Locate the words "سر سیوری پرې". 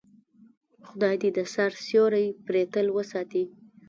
1.53-2.61